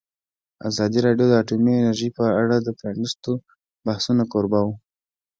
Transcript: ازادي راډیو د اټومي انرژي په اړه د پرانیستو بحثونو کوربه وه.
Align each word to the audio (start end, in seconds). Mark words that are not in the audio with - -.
ازادي 0.69 0.99
راډیو 1.07 1.25
د 1.29 1.33
اټومي 1.41 1.71
انرژي 1.77 2.09
په 2.17 2.25
اړه 2.41 2.57
د 2.61 2.67
پرانیستو 2.79 3.31
بحثونو 3.85 4.23
کوربه 4.31 4.59
وه. 4.65 4.75